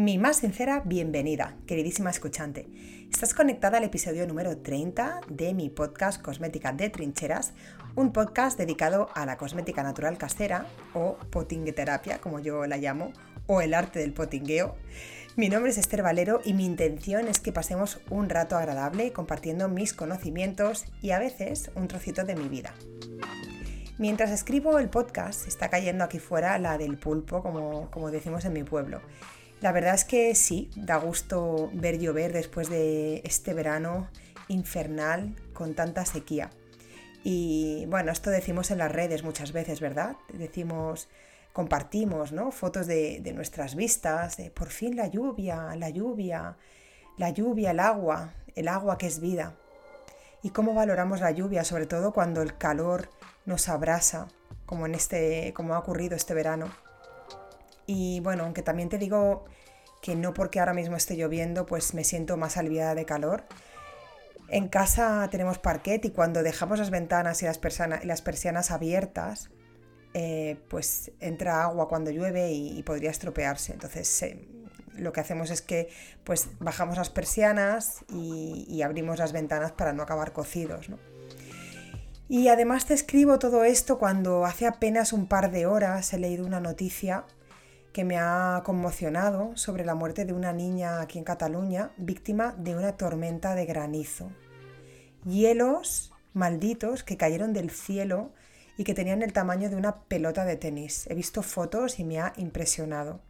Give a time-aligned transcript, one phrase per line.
[0.00, 2.66] Mi más sincera bienvenida, queridísima escuchante.
[3.12, 7.52] Estás conectada al episodio número 30 de mi podcast Cosmética de Trincheras,
[7.96, 13.12] un podcast dedicado a la cosmética natural casera o potingueterapia, como yo la llamo,
[13.46, 14.74] o el arte del potingueo.
[15.36, 19.68] Mi nombre es Esther Valero y mi intención es que pasemos un rato agradable compartiendo
[19.68, 22.72] mis conocimientos y a veces un trocito de mi vida.
[23.98, 28.54] Mientras escribo el podcast, está cayendo aquí fuera la del pulpo, como, como decimos en
[28.54, 29.02] mi pueblo.
[29.60, 34.08] La verdad es que sí, da gusto ver llover después de este verano
[34.48, 36.50] infernal con tanta sequía.
[37.22, 40.16] Y bueno, esto decimos en las redes muchas veces, ¿verdad?
[40.32, 41.08] Decimos,
[41.52, 42.50] compartimos, ¿no?
[42.50, 46.56] Fotos de, nuestras vistas, de por fin la lluvia, la lluvia,
[47.18, 49.56] la lluvia, el agua, el agua que es vida.
[50.42, 53.10] Y cómo valoramos la lluvia, sobre todo cuando el calor
[53.44, 54.28] nos abrasa,
[54.64, 56.70] como, en este, como ha ocurrido este verano.
[57.92, 59.46] Y bueno, aunque también te digo
[60.00, 63.42] que no porque ahora mismo esté lloviendo, pues me siento más aliviada de calor.
[64.46, 67.58] En casa tenemos parquet y cuando dejamos las ventanas y las,
[68.04, 69.50] las persianas abiertas,
[70.14, 73.72] eh, pues entra agua cuando llueve y, podría estropearse.
[73.72, 74.24] Entonces
[74.94, 75.88] lo que hacemos es que
[76.22, 80.88] pues bajamos las persianas y, y abrimos las ventanas para no acabar cocidos.
[80.90, 80.98] ¿no?
[82.28, 86.46] Y además te escribo todo esto cuando hace apenas un par de horas he leído
[86.46, 87.24] una noticia
[87.92, 92.76] que me ha conmocionado sobre la muerte de una niña aquí en Cataluña, víctima de
[92.76, 94.30] una tormenta de granizo.
[95.24, 98.32] Hielos malditos que cayeron del cielo
[98.76, 101.06] y que tenían el tamaño de una pelota de tenis.
[101.08, 103.20] He visto fotos y me ha impresionado.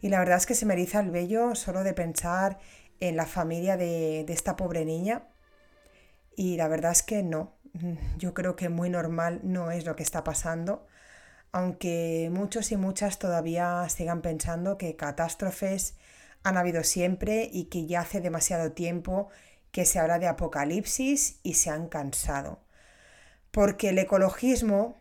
[0.00, 2.58] Y la verdad es que se me eriza el vello solo de pensar
[3.00, 5.24] en la familia de, de esta pobre niña.
[6.36, 7.54] Y la verdad es que no,
[8.18, 10.86] yo creo que muy normal no es lo que está pasando,
[11.56, 15.94] aunque muchos y muchas todavía sigan pensando que catástrofes
[16.42, 19.30] han habido siempre y que ya hace demasiado tiempo
[19.72, 22.60] que se habla de apocalipsis y se han cansado.
[23.52, 25.00] Porque el ecologismo,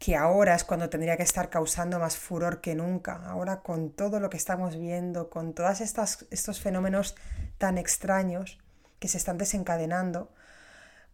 [0.00, 4.18] que ahora es cuando tendría que estar causando más furor que nunca, ahora con todo
[4.18, 7.14] lo que estamos viendo, con todos estos fenómenos
[7.56, 8.58] tan extraños
[8.98, 10.28] que se están desencadenando,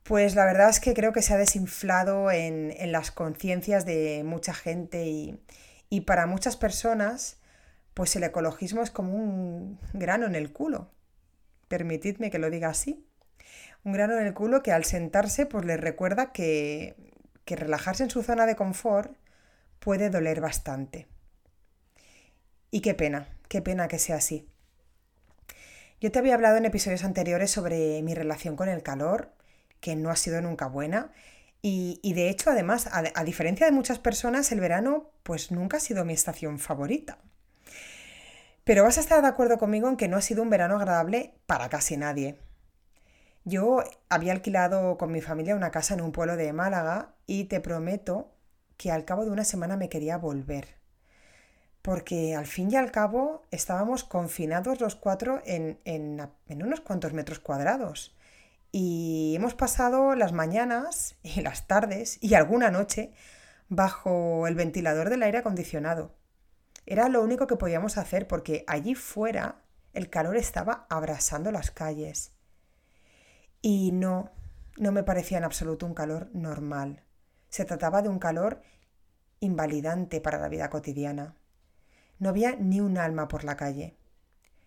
[0.03, 4.53] pues la verdad es que creo que se ha desinflado en, las conciencias de mucha
[4.53, 7.39] gente y, para muchas personas,
[7.95, 10.91] pues el ecologismo es como un grano en el culo.
[11.69, 13.07] Permitidme que lo diga así.
[13.85, 16.97] Un grano en el culo que al sentarse pues les recuerda que,
[17.45, 19.17] que relajarse en su zona de confort
[19.79, 21.07] puede doler bastante.
[22.71, 24.49] Y qué pena, qué pena que sea así.
[26.01, 29.33] Yo te había hablado en episodios anteriores sobre mi relación con el calor
[29.83, 31.11] que no ha sido nunca buena.
[31.61, 36.05] Y, de hecho, además, a, diferencia de muchas personas, el verano pues nunca ha sido
[36.05, 37.19] mi estación favorita.
[38.65, 41.35] Pero vas a estar de acuerdo conmigo en que no ha sido un verano agradable
[41.47, 42.39] para casi nadie.
[43.45, 47.61] Yo había alquilado con mi familia una casa en un pueblo de Málaga y te
[47.61, 48.33] prometo
[48.77, 50.77] que al cabo de una semana me quería volver.
[51.81, 57.41] Porque al fin y al cabo estábamos confinados los cuatro en, en unos cuantos metros
[57.41, 58.17] cuadrados.
[58.75, 63.13] Y hemos pasado las mañanas y las tardes y alguna noche
[63.69, 66.15] bajo el ventilador del aire acondicionado.
[66.87, 69.63] Era lo único que podíamos hacer porque allí fuera
[69.93, 72.33] el calor estaba abrasando las calles.
[73.61, 74.31] Y no,
[74.79, 77.05] no me parecía en absoluto un calor normal.
[77.51, 78.63] Se trataba de un calor
[79.41, 81.37] invalidante para la vida cotidiana.
[82.19, 83.99] No había ni un alma por la calle.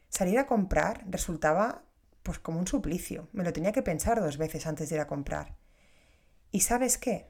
[0.09, 1.85] Salir a comprar resultaba
[2.25, 3.29] pues como un suplicio.
[3.33, 5.55] Me lo tenía que pensar dos veces antes de ir a comprar.
[6.51, 7.29] ¿Y sabes qué?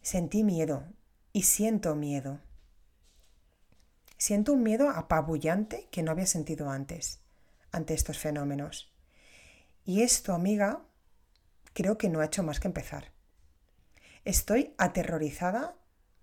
[0.00, 0.84] Sentí miedo
[1.32, 2.38] y siento miedo.
[4.16, 7.20] Siento un miedo apabullante que no había sentido antes,
[7.72, 8.94] ante estos fenómenos.
[9.84, 10.84] Y esto, amiga,
[11.72, 13.10] creo que no ha hecho más que empezar.
[14.24, 15.74] Estoy aterrorizada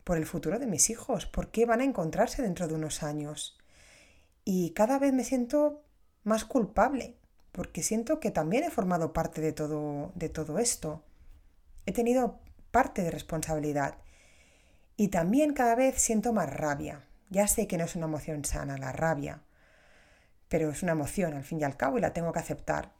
[0.06, 3.58] por el futuro de mis hijos, por qué van a encontrarse dentro de unos años.
[4.46, 5.84] Y cada vez me siento
[6.24, 7.18] más culpable
[7.56, 11.02] porque siento que también he formado parte de todo, de todo esto.
[11.86, 12.42] He tenido
[12.72, 13.96] parte de responsabilidad.
[14.98, 17.06] Y también cada vez siento más rabia.
[17.30, 19.42] Ya sé que no es una emoción sana, la rabia,
[20.50, 22.92] pero es una emoción al fin y al cabo y la tengo que aceptar.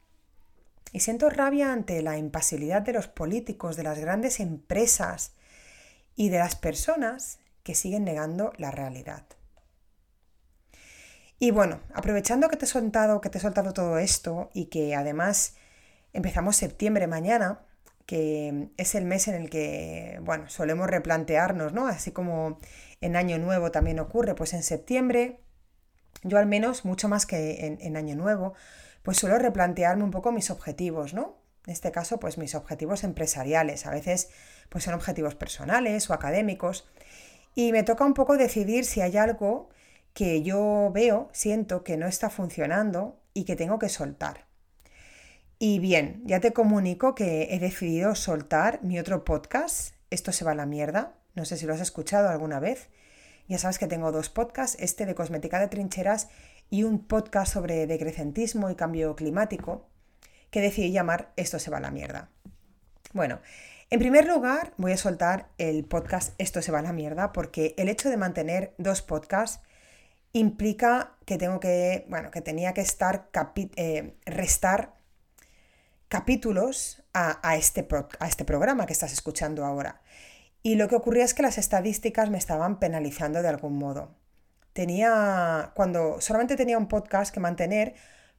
[0.90, 5.32] Y siento rabia ante la impasibilidad de los políticos, de las grandes empresas
[6.14, 9.24] y de las personas que siguen negando la realidad.
[11.38, 15.54] Y bueno, aprovechando que te he soltado, que te soltado todo esto y que además
[16.12, 17.60] empezamos septiembre mañana,
[18.06, 21.88] que es el mes en el que, bueno, solemos replantearnos, ¿no?
[21.88, 22.58] Así como
[23.00, 25.40] en Año Nuevo también ocurre, pues en septiembre
[26.22, 28.54] yo al menos, mucho más que en, en Año Nuevo,
[29.02, 31.36] pues suelo replantearme un poco mis objetivos, ¿no?
[31.66, 33.86] En este caso, pues mis objetivos empresariales.
[33.86, 34.30] A veces,
[34.68, 36.88] pues son objetivos personales o académicos.
[37.54, 39.68] Y me toca un poco decidir si hay algo
[40.16, 44.46] que yo veo, siento que no está funcionando y que tengo que soltar.
[45.58, 50.52] Y bien, ya te comunico que he decidido soltar mi otro podcast, Esto se va
[50.52, 51.18] a la mierda.
[51.34, 52.88] No sé si lo has escuchado alguna vez.
[53.46, 56.28] Ya sabes que tengo dos podcasts, este de cosmética de trincheras
[56.70, 59.86] y un podcast sobre decrecentismo y cambio climático,
[60.50, 62.30] que decidí llamar Esto se va a la mierda.
[63.12, 63.40] Bueno,
[63.90, 67.74] en primer lugar voy a soltar el podcast Esto se va a la mierda porque
[67.76, 69.60] el hecho de mantener dos podcasts
[70.38, 73.28] implica que tengo que, bueno, que tenía que estar
[73.76, 74.94] eh, restar
[76.08, 77.86] capítulos a, este
[78.20, 80.02] a este programa que estás escuchando ahora.
[80.62, 84.14] Y lo que ocurría es que las estadísticas me estaban penalizando de algún modo.
[84.72, 87.94] Tenía, cuando solamente tenía un podcast que mantener,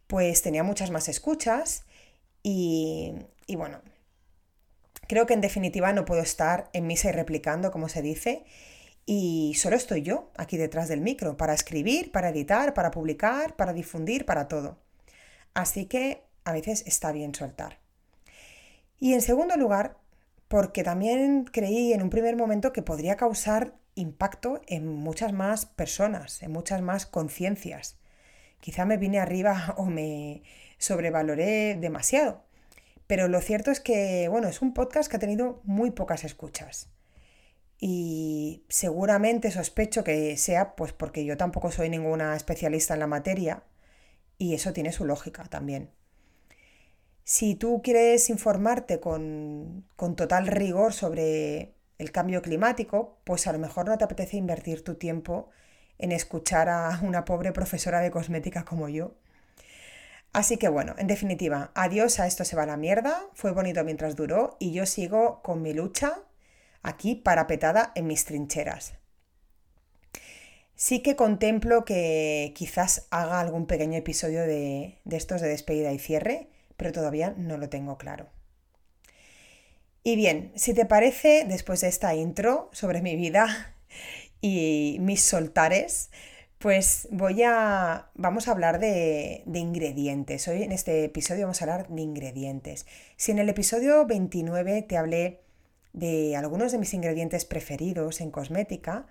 [0.08, 1.86] pues tenía muchas más escuchas
[2.44, 3.16] y,
[3.48, 3.82] y bueno,
[5.08, 8.46] creo que en definitiva no puedo estar en misa y replicando, como se dice,
[9.10, 13.72] y solo estoy yo aquí detrás del micro para escribir, para editar, para publicar, para
[13.72, 14.80] difundir, para todo.
[15.54, 17.80] Así que a veces está bien soltar.
[19.00, 19.96] Y en segundo lugar,
[20.50, 26.44] porque también creí en un primer momento que podría causar impacto en muchas más personas,
[26.44, 27.98] en muchas más conciencias.
[28.60, 30.44] Quizá me vine arriba o me
[30.80, 32.44] sobrevaloré demasiado.
[33.08, 36.90] Pero lo cierto es que, bueno, es un podcast que ha tenido muy pocas escuchas
[37.80, 43.64] y seguramente sospecho que sea pues porque yo tampoco soy ninguna especialista en la materia
[44.38, 45.92] y eso tiene su lógica también.
[47.24, 53.60] Si tú quieres informarte con, con total rigor sobre el cambio climático, pues a lo
[53.60, 55.50] mejor no te apetece invertir tu tiempo
[55.98, 59.16] en escuchar a una pobre profesora de cosmética como yo.
[60.34, 64.16] Así que bueno, en definitiva, adiós a esto se va la mierda, fue bonito mientras
[64.16, 66.20] duró y yo sigo con mi lucha
[66.88, 68.94] aquí parapetada en mis trincheras.
[70.76, 76.48] Sí que contemplo que quizás haga algún pequeño episodio de, estos de despedida y cierre,
[76.78, 78.28] pero todavía no lo tengo claro.
[80.04, 83.76] Y bien, si te parece, después de esta intro sobre mi vida
[84.42, 86.10] y mis soltares,
[86.58, 88.10] pues voy a.
[88.16, 90.48] vamos a hablar de, de, ingredientes.
[90.48, 92.86] Hoy en este episodio vamos a hablar de ingredientes.
[93.18, 95.47] Si en el episodio 29 te hablé
[95.94, 99.08] de algunos de mis ingredientes preferidos en cosmética,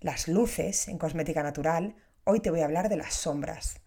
[0.00, 3.80] las luces en cosmética natural, hoy te voy a hablar de las sombras.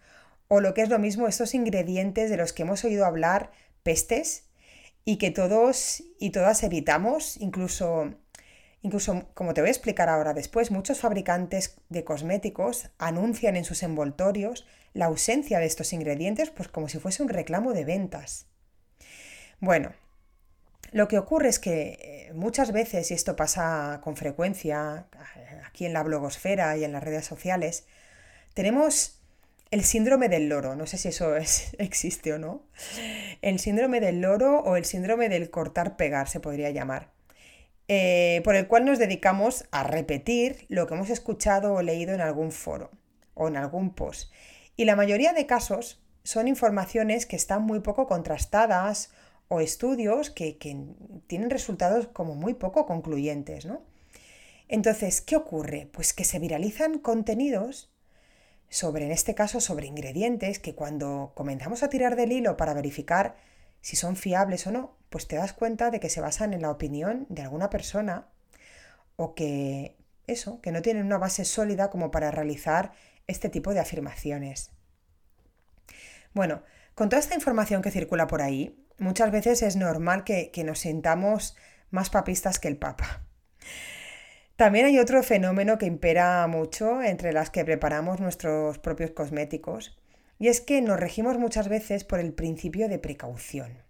[0.47, 3.51] O lo que es lo mismo, estos ingredientes de los que hemos oído hablar
[3.83, 4.49] pestes
[5.05, 8.13] y que todos y todas evitamos, incluso,
[8.81, 13.83] incluso como te voy a explicar ahora después, muchos fabricantes de cosméticos anuncian en sus
[13.83, 18.47] envoltorios la ausencia de estos ingredientes pues como si fuese un reclamo de ventas.
[19.59, 19.93] Bueno,
[20.91, 25.05] lo que ocurre es que eh, muchas veces, y esto pasa con frecuencia
[25.35, 27.85] eh, aquí en la blogosfera y en las redes sociales,
[28.53, 29.19] tenemos
[29.71, 31.35] el síndrome del loro, no sé si eso
[31.77, 32.63] existe o no,
[33.41, 37.11] el síndrome del loro o el síndrome del cortar-pegar se podría llamar,
[37.87, 42.21] eh, por el cual nos dedicamos a repetir lo que hemos escuchado o leído en
[42.21, 42.91] algún foro
[43.35, 44.31] o en algún post.
[44.75, 49.11] Y la mayoría de casos son informaciones que están muy poco contrastadas
[49.49, 50.57] o estudios que,
[51.27, 53.81] tienen resultados como muy poco concluyentes, ¿no?
[54.67, 55.89] Entonces, ¿qué ocurre?
[55.91, 57.91] Pues que se viralizan contenidos
[58.69, 63.35] sobre, en este caso, sobre ingredientes que cuando comenzamos a tirar del hilo para verificar
[63.81, 66.69] si son fiables o no, pues te das cuenta de que se basan en la
[66.69, 68.27] opinión de alguna persona
[69.15, 72.91] o que eso, que no tienen una base sólida como para realizar
[73.25, 74.69] este tipo de afirmaciones.
[76.33, 76.61] Bueno,
[76.93, 81.55] con toda esta información que circula por ahí, muchas veces es normal que, nos sintamos
[81.91, 83.23] más papistas que el Papa.
[84.55, 89.97] También hay otro fenómeno que impera mucho entre las que preparamos nuestros propios cosméticos,
[90.37, 93.83] y es que nos regimos muchas veces por el principio de precaución.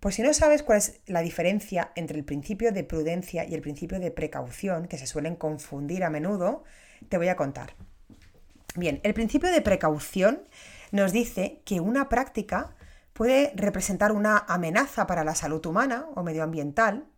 [0.00, 3.60] Por si no sabes cuál es la diferencia entre el principio de prudencia y el
[3.60, 6.62] principio de precaución, que se suelen confundir a menudo,
[7.08, 7.74] te voy a contar.
[8.76, 10.42] Bien, el principio de precaución
[10.92, 12.76] nos dice que una práctica
[13.18, 17.08] puede representar una amenaza para la salud humana o medioambiental,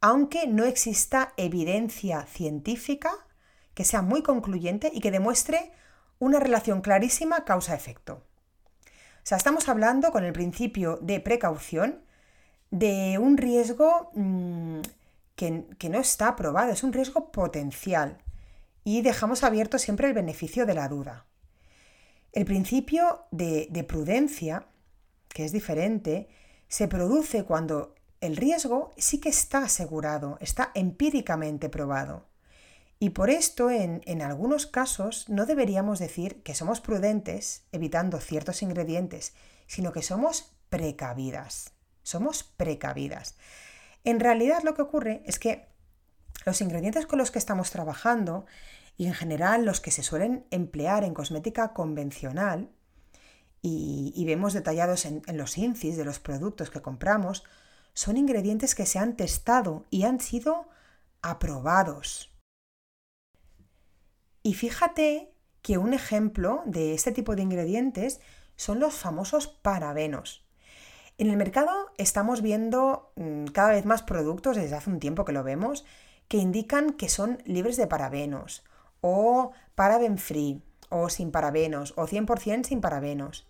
[0.00, 3.10] aunque no exista evidencia científica
[3.74, 5.72] que sea muy concluyente y que demuestre
[6.20, 8.22] una relación clarísima causa-efecto.
[8.84, 12.04] O sea, estamos hablando con el principio de precaución
[12.70, 14.78] de un riesgo mm,
[15.34, 18.18] que, que no está probado, es un riesgo potencial
[18.84, 21.26] y dejamos abierto siempre el beneficio de la duda.
[22.30, 24.68] El principio de, de prudencia,
[25.32, 26.28] que es diferente,
[26.68, 32.26] se produce cuando el riesgo sí que está asegurado, está empíricamente probado.
[32.98, 38.62] Y por esto, en, en, algunos casos, no deberíamos decir que somos prudentes evitando ciertos
[38.62, 39.34] ingredientes,
[39.66, 41.72] sino que somos precavidas.
[42.04, 43.36] Somos precavidas.
[44.04, 45.66] En realidad lo que ocurre es que
[46.44, 48.46] los ingredientes con los que estamos trabajando
[48.96, 52.70] y en general los que se suelen emplear en cosmética convencional,
[53.62, 57.44] y, vemos detallados en, los índices de los productos que compramos,
[57.94, 60.68] son ingredientes que se han testado y han sido
[61.22, 62.30] aprobados.
[64.42, 68.20] Y fíjate que un ejemplo de este tipo de ingredientes
[68.56, 70.44] son los famosos parabenos.
[71.18, 75.32] En el mercado estamos viendo mm, cada vez más productos, desde hace un tiempo que
[75.32, 75.84] lo vemos,
[76.26, 78.64] que indican que son libres de parabenos,
[79.00, 83.46] o paraben free, o sin parabenos, o 100% sin parabenos.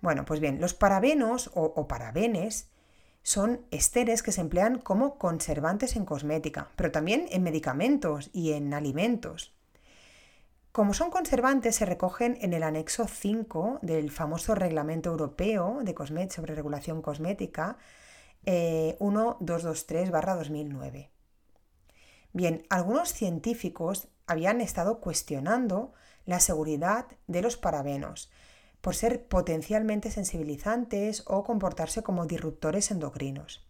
[0.00, 2.70] Bueno, pues bien, los parabenos o, o parabenes
[3.22, 8.72] son esteres que se emplean como conservantes en cosmética, pero también en medicamentos y en
[8.72, 9.52] alimentos.
[10.72, 15.94] Como son conservantes, se recogen en el anexo 5 del famoso Reglamento Europeo de
[16.30, 17.76] sobre Regulación Cosmética
[18.46, 21.10] eh, 1223-2009.
[22.32, 25.92] Bien, algunos científicos habían estado cuestionando
[26.24, 28.30] la seguridad de los parabenos
[28.80, 33.66] por ser potencialmente sensibilizantes o comportarse como disruptores endocrinos.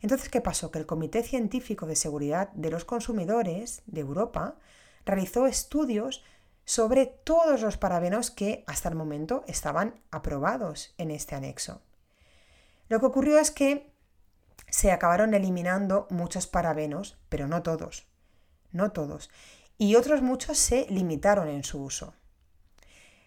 [0.00, 0.70] Entonces, ¿qué pasó?
[0.70, 4.56] Que el Comité Científico de Seguridad de los Consumidores de Europa
[5.04, 6.24] realizó estudios
[6.64, 11.82] sobre todos los parabenos que hasta el momento estaban aprobados en este anexo.
[12.88, 13.92] Lo que ocurrió es que
[14.68, 18.06] se acabaron eliminando muchos parabenos, pero no todos,
[18.72, 19.30] no todos,
[19.76, 22.14] y otros muchos se limitaron en su uso.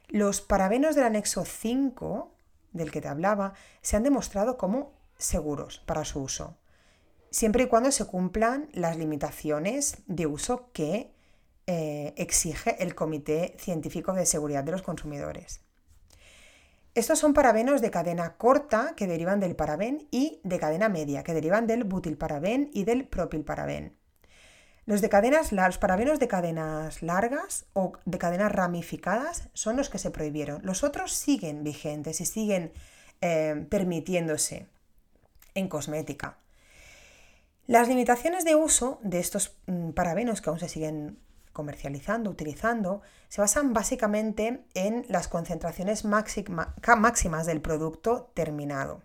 [0.10, 2.32] Los parabenos del anexo 5,
[2.72, 6.56] del que te hablaba, se han demostrado como seguros para su uso,
[7.30, 11.12] siempre y cuando se cumplan las limitaciones de uso que
[11.66, 15.60] eh, exige el Comité Científico de Seguridad de los Consumidores.
[16.96, 21.34] Estos son parabenos de cadena corta que derivan del paraben y de cadena media que
[21.34, 23.97] derivan del butilparaben y del propilparaben.
[24.88, 30.00] Los, de cadenas, los parabenos de cadenas largas o de cadenas ramificadas son los que
[30.00, 30.62] se prohibieron.
[30.63, 32.72] Los otros siguen vigentes y siguen
[33.20, 34.67] eh, permitiéndose
[35.56, 36.38] en cosmética.
[37.65, 41.20] Las limitaciones de uso de estos mm, parabenos que aún se siguen
[41.51, 49.01] comercializando, utilizando, se basan básicamente en las concentraciones máximas del producto terminado.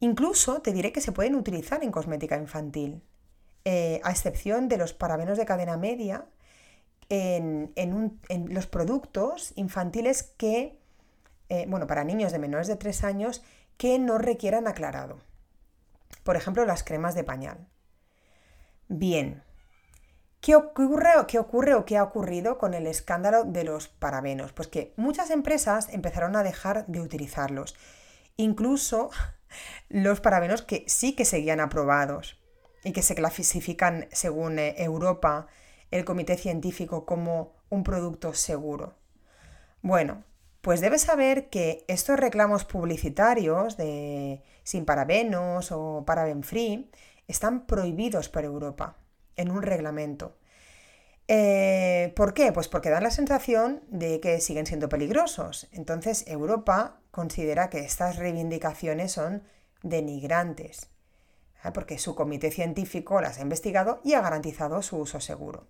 [0.00, 3.04] Incluso te diré que se pueden utilizar en cosmética infantil,
[3.64, 6.26] eh, a excepción de los parabenos de cadena media,
[7.10, 10.78] en, los productos infantiles que,
[11.48, 13.42] eh, bueno, para niños de menores de 3 años,
[13.76, 15.18] que no requieran aclarado.
[16.22, 17.66] Por ejemplo, las cremas de pañal.
[18.88, 19.42] Bien,
[20.40, 24.54] ¿Qué ocurre, ¿Qué ocurre o qué ha ocurrido con el escándalo de los parabenos?
[24.54, 27.76] Pues que muchas empresas empezaron a dejar de utilizarlos.
[28.38, 29.10] Incluso
[29.90, 32.39] los parabenos que sí que seguían aprobados
[32.84, 35.46] y que se clasifican según eh, Europa,
[35.90, 38.94] el comité científico, como un producto seguro.
[39.82, 40.24] Bueno,
[40.60, 46.90] pues debes saber que estos reclamos publicitarios de sin parabenos o paraben free
[47.28, 48.96] están prohibidos por Europa
[49.36, 50.36] en un reglamento.
[51.28, 52.52] Eh, ¿Por qué?
[52.52, 55.68] Pues porque dan la sensación de que siguen siendo peligrosos.
[55.72, 59.44] Entonces Europa considera que estas reivindicaciones son
[59.82, 60.90] denigrantes.
[61.72, 65.66] Porque su comité científico las ha investigado y ha garantizado su uso seguro.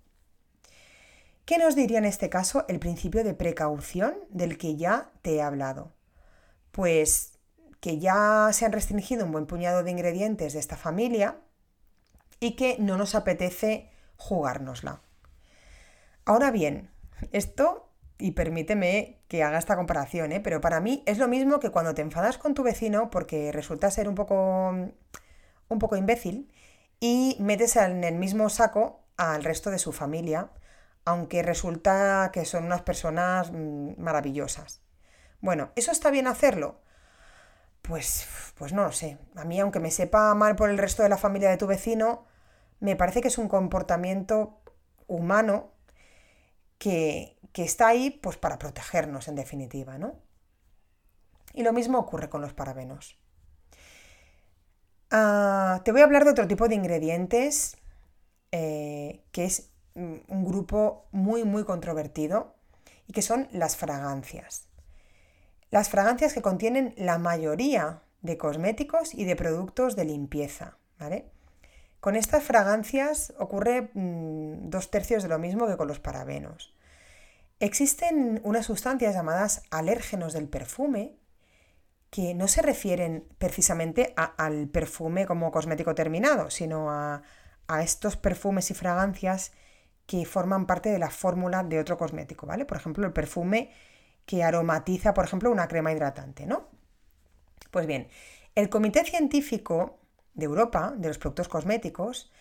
[1.44, 5.42] ¿Qué nos diría en este caso el principio de precaución del que ya te he
[5.42, 5.92] hablado?
[6.70, 7.38] Pues
[7.80, 11.38] que ya se han restringido un buen puñado de ingredientes de esta familia
[12.38, 15.00] y que no nos apetece jugárnosla.
[16.24, 16.90] Ahora bien,
[17.32, 20.40] esto, y permíteme que haga esta comparación, ¿eh?
[20.40, 23.90] pero para mí es lo mismo que cuando te enfadas con tu vecino porque resulta
[23.90, 24.74] ser un poco,
[25.70, 26.52] un poco imbécil
[27.00, 30.50] y metes en el mismo saco al resto de su familia,
[31.06, 34.82] aunque resulta que son unas personas mm, maravillosas.
[35.40, 36.82] Bueno, ¿eso está bien hacerlo?
[37.82, 39.18] Pues, pues no lo sé.
[39.36, 42.26] A mí, aunque me sepa mal por el resto de la familia de tu vecino,
[42.80, 44.60] me parece que es un comportamiento
[45.06, 45.72] humano
[46.78, 50.14] que, está ahí pues para protegernos en definitiva, ¿no?
[51.52, 53.18] Y lo mismo ocurre con los parabenos.
[55.10, 57.76] Ah, te voy a hablar de otro tipo de ingredientes
[58.52, 62.54] eh, que es un grupo muy muy controvertido
[63.06, 64.68] y que son las fragancias.
[65.70, 70.78] las fragancias que contienen la mayoría de cosméticos y de productos de limpieza.
[72.00, 76.74] Con estas fragancias ocurre mm, dos tercios de lo mismo que con los parabenos.
[77.60, 81.18] Existen unas sustancias llamadas alérgenos del perfume
[82.10, 87.22] que no se refieren precisamente al perfume como cosmético terminado, sino a,
[87.68, 89.52] a estos perfumes y fragancias
[90.06, 92.64] que forman parte de la fórmula de otro cosmético, ¿vale?
[92.64, 93.70] Por ejemplo, el perfume
[94.26, 96.68] que aromatiza, por ejemplo, una crema hidratante, ¿no?
[97.70, 98.08] Pues bien,
[98.56, 100.00] el Comité Científico
[100.34, 102.32] de Europa de los Productos Cosméticos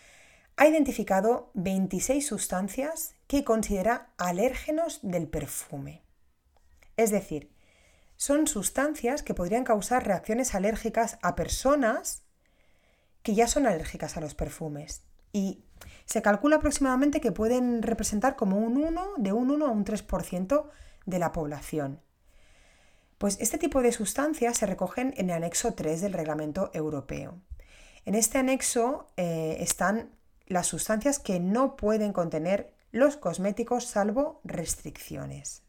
[0.58, 6.02] ha identificado 26 sustancias que considera alérgenos del perfume.
[6.98, 7.52] Es decir,
[8.20, 12.24] son sustancias que podrían causar reacciones alérgicas a personas
[13.24, 15.04] que ya son alérgicas a los perfumes.
[15.32, 15.64] Y
[16.04, 20.70] se calcula aproximadamente que pueden representar como un 1, de un 1 a un 3%
[21.06, 22.02] de la población.
[23.20, 27.40] Pues este tipo de sustancias se recogen en el anexo 3 del reglamento europeo.
[28.04, 30.10] En este anexo eh, están
[30.46, 35.64] las sustancias que no pueden contener los cosméticos salvo restricciones.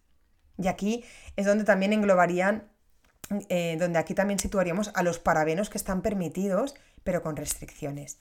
[0.60, 1.04] Y aquí
[1.36, 2.68] es donde también englobarían,
[3.48, 8.18] eh, donde aquí también situaríamos a los parabenos que están permitidos, pero con restricciones.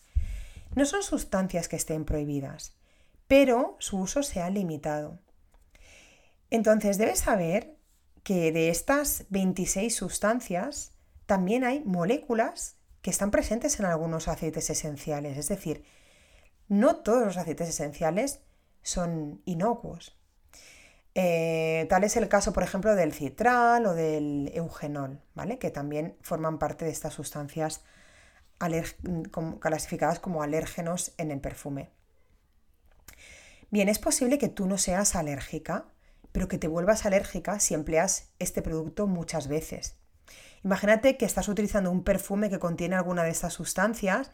[0.75, 2.75] No son sustancias que estén prohibidas,
[3.27, 5.19] pero su uso se ha limitado.
[6.50, 7.75] Entonces debes saber
[8.24, 10.93] que de estas 26 sustancias
[11.25, 15.38] también hay moléculas que están presentes en algunos aceites esenciales.
[15.38, 15.84] Es decir,
[16.67, 18.41] no todos los aceites esenciales
[18.81, 20.19] son inocuos.
[21.16, 25.58] Eh, tal es el caso, por ejemplo, del citral o del eugenol, ¿vale?
[25.58, 27.84] que también forman parte de estas sustancias
[29.60, 31.89] clasificadas como alérgenos en el perfume.
[33.72, 35.86] Bien, es posible que tú no seas alérgica,
[36.32, 39.95] pero que te vuelvas alérgica si empleas este producto muchas veces.
[40.63, 44.32] Imagínate que estás utilizando un perfume que contiene alguna de estas sustancias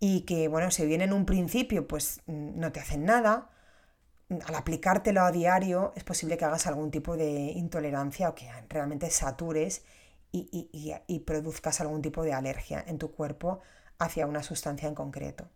[0.00, 3.50] y que, bueno, si bien en un principio pues mm, no te hacen nada,
[4.46, 9.10] al aplicártelo a diario es posible que hagas algún tipo de intolerancia o que realmente
[9.10, 9.84] satures
[10.32, 13.60] y, produzcas algún tipo de alergia en tu cuerpo
[13.98, 15.48] hacia una sustancia en concreto.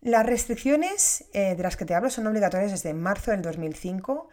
[0.00, 4.28] Las restricciones eh, de las que te hablo son obligatorias desde marzo del 2005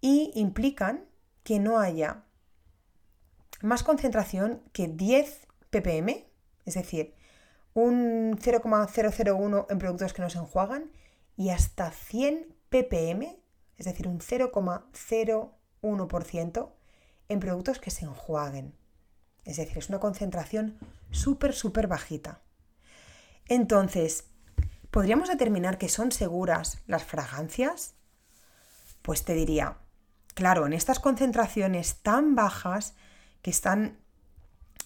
[0.00, 1.04] y implican
[1.42, 2.24] que no haya
[3.62, 6.26] más concentración que 10 ppm,
[6.64, 7.14] es decir,
[7.74, 10.90] un 0,001 en productos que no se enjuagan
[11.38, 13.38] y hasta 100 ppm,
[13.78, 16.70] es decir, un 0,01%
[17.28, 18.74] en productos que se enjuaguen.
[19.44, 20.76] Es decir, es una concentración
[21.12, 22.40] súper, súper bajita.
[23.46, 24.24] Entonces,
[24.90, 27.94] ¿podríamos determinar que son seguras las fragancias?
[29.02, 29.78] Pues te diría,
[30.34, 32.94] claro, en estas concentraciones tan bajas
[33.42, 33.96] que están,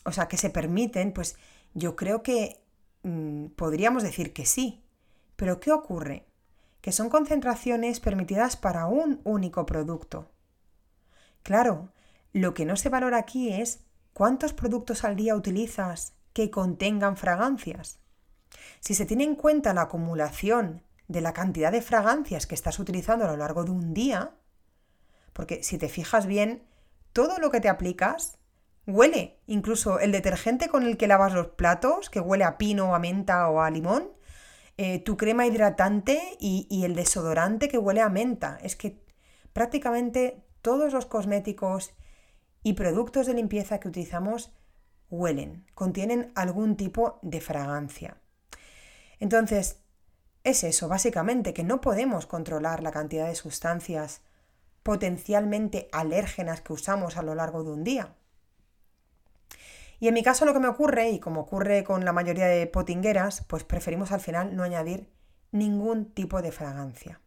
[0.04, 1.38] o sea, que se permiten, pues
[1.72, 2.62] yo creo que
[3.04, 4.84] mm, podríamos decir que sí.
[5.36, 6.26] Pero ¿qué ocurre?
[6.82, 10.30] Que son concentraciones permitidas para un único producto.
[11.42, 11.92] Claro,
[12.34, 13.80] lo que no se valora aquí es
[14.12, 17.98] cuántos productos al día utilizas que contengan fragancias.
[18.80, 23.24] Si se tiene en cuenta la acumulación de la cantidad de fragancias que estás utilizando
[23.24, 24.34] a lo largo de un día,
[25.32, 26.62] porque si te fijas bien,
[27.14, 28.38] todo lo que te aplicas
[28.86, 29.38] huele.
[29.46, 33.48] Incluso el detergente con el que lavas los platos, que huele a pino, a menta
[33.48, 34.10] o a limón,
[34.76, 38.58] eh, tu crema hidratante y, y el desodorante que huele a menta.
[38.62, 39.04] Es que
[39.52, 41.94] prácticamente todos los cosméticos
[42.62, 44.52] y productos de limpieza que utilizamos
[45.10, 48.16] huelen, contienen algún tipo de fragancia.
[49.20, 49.78] Entonces,
[50.42, 54.22] es eso, básicamente, que no podemos controlar la cantidad de sustancias
[54.82, 58.16] potencialmente alérgenas que usamos a lo largo de un día.
[60.02, 62.66] Y en mi caso lo que me ocurre, y como ocurre con la mayoría de
[62.66, 65.08] potingueras, pues preferimos al final no añadir
[65.52, 67.20] ningún tipo de fragancia.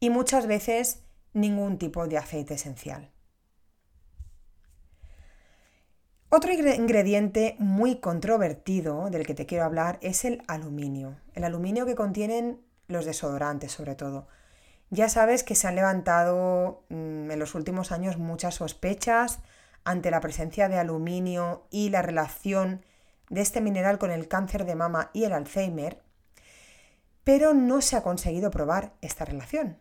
[0.00, 1.02] Y muchas veces
[1.34, 3.10] ningún tipo de aceite esencial.
[6.30, 11.18] Otro ingrediente muy controvertido del que te quiero hablar es el aluminio.
[11.34, 14.26] El aluminio que contienen los desodorantes sobre todo.
[14.88, 19.40] Ya sabes que se han levantado mm, en los últimos años muchas sospechas
[19.84, 22.84] ante la presencia de aluminio y la relación
[23.30, 26.02] de este mineral con el cáncer de mama y el Alzheimer,
[27.24, 29.78] pero no se ha conseguido probar esta relación.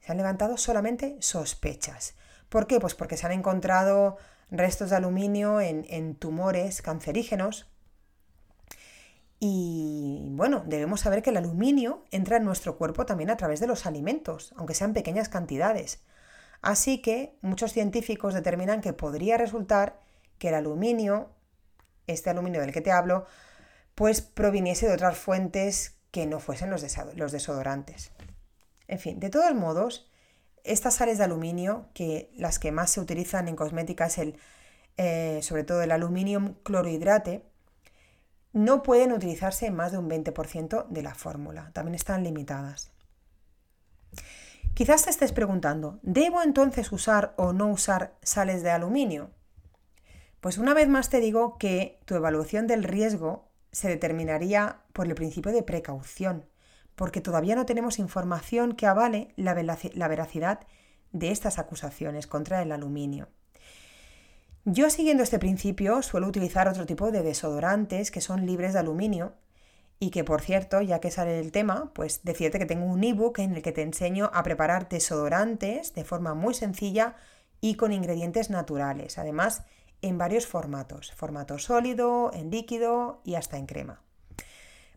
[0.00, 2.14] Se han levantado solamente sospechas.
[2.48, 2.80] ¿Por qué?
[2.80, 4.18] Pues porque se han encontrado
[4.50, 7.66] restos de aluminio en, tumores cancerígenos.
[9.38, 13.66] Y bueno, debemos saber que el aluminio entra en nuestro cuerpo también a través de
[13.66, 16.02] los alimentos, aunque sean pequeñas cantidades.
[16.66, 20.00] Así que muchos científicos determinan que podría resultar
[20.36, 21.30] que el aluminio,
[22.08, 23.24] este aluminio del que te hablo,
[23.94, 26.82] pues proviniese de otras fuentes que no fuesen los,
[27.30, 28.10] desodorantes.
[28.88, 30.10] En fin, de todos modos,
[30.64, 34.36] estas sales de aluminio, que las que más se utilizan en cosmética es el,
[34.96, 37.44] eh, sobre todo el aluminio clorohidrate,
[38.52, 42.90] no pueden utilizarse en más de un 20% de la fórmula, también están limitadas.
[44.74, 49.30] Quizás te estés preguntando, ¿debo entonces usar o no usar sales de aluminio?
[50.40, 55.14] Pues una vez más te digo que tu evaluación del riesgo se determinaría por el
[55.14, 56.44] principio de precaución,
[56.94, 60.60] porque todavía no tenemos información que avale la veracidad
[61.12, 63.28] de estas acusaciones contra el aluminio.
[64.64, 69.34] Yo siguiendo este principio suelo utilizar otro tipo de desodorantes que son libres de aluminio
[69.98, 73.38] y que por cierto, ya que sale el tema, pues decirte que tengo un ebook
[73.38, 77.16] en el que te enseño a preparar desodorantes de forma muy sencilla
[77.60, 79.64] y con ingredientes naturales, además
[80.02, 84.02] en varios formatos, formato sólido, en líquido y hasta en crema.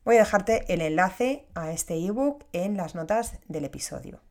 [0.03, 4.21] Voy a dejarte el enlace a este ebook en las notas del episodio.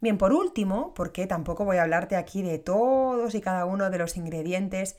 [0.00, 3.98] Bien, por último, porque tampoco voy a hablarte aquí de todos y cada uno de
[3.98, 4.96] los ingredientes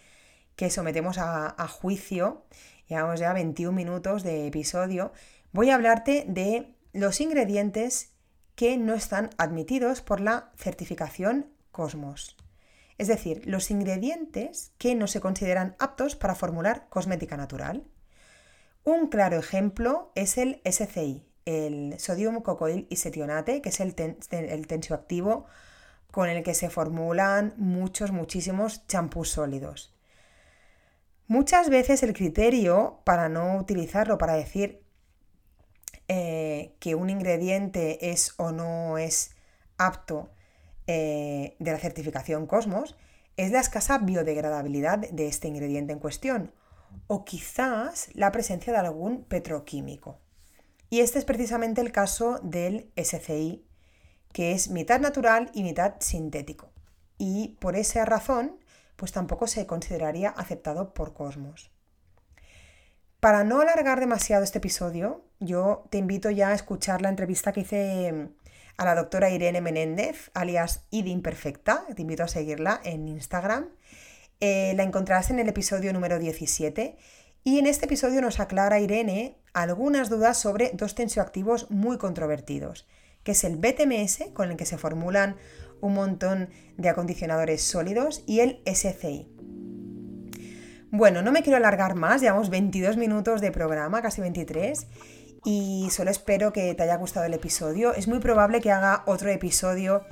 [0.56, 2.44] que sometemos a, juicio,
[2.88, 5.12] llevamos ya 21 minutos de episodio,
[5.52, 8.12] voy a hablarte de los ingredientes
[8.56, 12.38] que no están admitidos por la certificación Cosmos.
[12.98, 17.84] Es decir, los ingredientes que no se consideran aptos para formular cosmética natural.
[18.86, 23.94] Un claro ejemplo es el SCI, el sodium cocoil setionate, que es el,
[24.32, 25.48] el tensioactivo
[26.12, 29.95] con el que se formulan muchos, muchísimos champús sólidos.
[31.28, 34.84] Muchas veces el criterio para no utilizarlo, para decir
[36.08, 39.32] eh, que un ingrediente es o no es
[39.78, 40.30] apto
[40.86, 42.96] eh, de la certificación Cosmos,
[43.38, 46.52] es la escasa biodegradabilidad de este ingrediente en cuestión,
[47.08, 50.20] o quizás la presencia de algún petroquímico.
[50.92, 53.66] Y este es precisamente el caso del SCI,
[54.32, 56.72] que es mitad natural y mitad sintético.
[57.18, 58.60] Y por esa razón,
[58.96, 61.72] pues tampoco se consideraría aceptado por Cosmos.
[63.20, 67.62] Para no alargar demasiado este episodio, yo te invito ya a escuchar la entrevista que
[67.62, 68.30] hice mm,
[68.78, 71.86] a la doctora Irene Menéndez, alias ID Imperfecta.
[71.96, 73.70] Te invito a seguirla en Instagram.
[74.42, 76.98] Eh, la encontrarás en el episodio número 17
[77.44, 82.86] y en este episodio nos aclara Irene algunas dudas sobre dos tensioactivos muy controvertidos,
[83.24, 85.38] que es el BTMS, con el que se formulan
[85.82, 89.28] un montón de acondicionadores sólidos, y el SCI.
[90.92, 94.88] Bueno, no me quiero alargar más, llevamos 22 minutos de programa, casi 23,
[95.44, 97.94] y solo espero que te haya gustado el episodio.
[97.94, 100.04] Es muy probable que haga otro episodio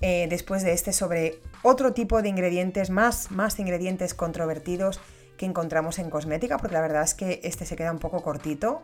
[0.00, 5.00] eh, después de este sobre otro tipo de ingredientes, más, más ingredientes controvertidos
[5.36, 8.82] que encontramos en cosmética, porque la verdad es que este se queda un poco cortito.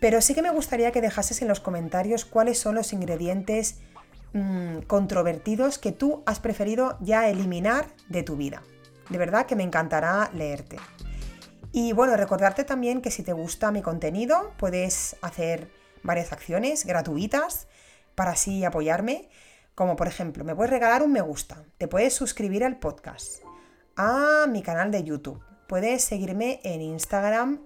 [0.00, 3.80] Pero sí que me gustaría que dejases en los comentarios cuáles son los ingredientes
[4.32, 8.62] mm, controvertidos que tú has preferido ya eliminar de tu vida.
[9.08, 10.76] De verdad que me encantará leerte.
[11.72, 15.70] Y bueno, recordarte también que si te gusta mi contenido, puedes hacer
[16.02, 17.66] varias acciones gratuitas
[18.14, 19.30] para así apoyarme.
[19.74, 23.42] Como por ejemplo, me puedes regalar un me gusta, te puedes suscribir al podcast,
[23.96, 25.42] a mi canal de YouTube,
[25.72, 27.62] Puedes seguirme en Instagram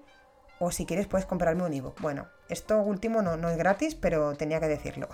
[0.61, 2.01] o si quieres puedes comprarme un ebook.
[2.01, 5.09] Bueno, esto último no, no es gratis, pero tenía que decirlo.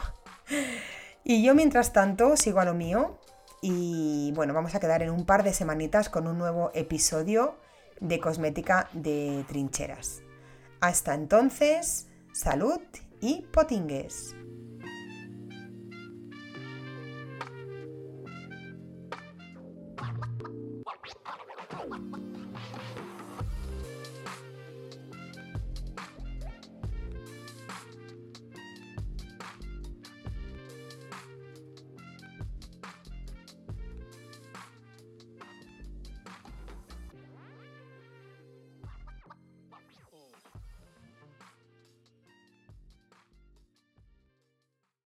[1.24, 3.18] Y yo mientras tanto sigo a lo mío
[3.60, 7.56] y bueno, vamos a quedar en un par de semanitas con un nuevo episodio
[8.00, 10.22] de cosmética de trincheras.
[10.80, 12.80] Hasta entonces, salud
[13.20, 14.34] y potingues.